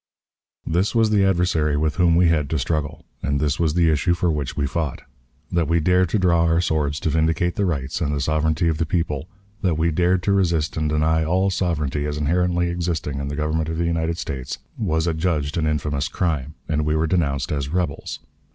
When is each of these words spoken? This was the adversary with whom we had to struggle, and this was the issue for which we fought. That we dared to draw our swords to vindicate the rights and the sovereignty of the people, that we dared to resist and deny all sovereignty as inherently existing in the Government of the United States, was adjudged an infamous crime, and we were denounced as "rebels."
This 0.65 0.95
was 0.95 1.11
the 1.11 1.23
adversary 1.23 1.77
with 1.77 1.97
whom 1.97 2.15
we 2.15 2.27
had 2.27 2.49
to 2.49 2.57
struggle, 2.57 3.05
and 3.21 3.39
this 3.39 3.59
was 3.59 3.75
the 3.75 3.91
issue 3.91 4.15
for 4.15 4.31
which 4.31 4.57
we 4.57 4.65
fought. 4.65 5.03
That 5.51 5.67
we 5.67 5.79
dared 5.79 6.09
to 6.09 6.17
draw 6.17 6.45
our 6.45 6.59
swords 6.59 6.99
to 7.01 7.11
vindicate 7.11 7.55
the 7.55 7.67
rights 7.67 8.01
and 8.01 8.11
the 8.11 8.19
sovereignty 8.19 8.67
of 8.67 8.79
the 8.79 8.85
people, 8.87 9.29
that 9.61 9.77
we 9.77 9.91
dared 9.91 10.23
to 10.23 10.31
resist 10.31 10.75
and 10.75 10.89
deny 10.89 11.23
all 11.23 11.51
sovereignty 11.51 12.07
as 12.07 12.17
inherently 12.17 12.67
existing 12.71 13.19
in 13.19 13.27
the 13.27 13.35
Government 13.35 13.69
of 13.69 13.77
the 13.77 13.85
United 13.85 14.17
States, 14.17 14.57
was 14.75 15.05
adjudged 15.05 15.55
an 15.55 15.67
infamous 15.67 16.07
crime, 16.07 16.55
and 16.67 16.83
we 16.83 16.95
were 16.95 17.05
denounced 17.05 17.51
as 17.51 17.69
"rebels." 17.69 18.21